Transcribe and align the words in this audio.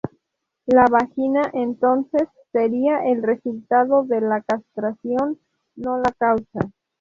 La 0.65 0.85
vagina, 0.89 1.51
entonces, 1.53 2.27
sería 2.51 3.05
el 3.05 3.21
resultado 3.21 4.03
de 4.03 4.19
la 4.19 4.41
castración, 4.41 5.37
no 5.75 5.97
la 5.99 6.11
causa. 6.17 6.61